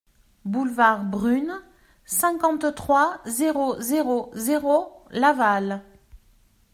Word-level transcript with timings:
Boulevard 0.45 1.05
Brune, 1.05 1.61
cinquante-trois, 2.05 3.19
zéro 3.27 3.79
zéro 3.79 4.31
zéro 4.33 5.05
Laval 5.11 5.83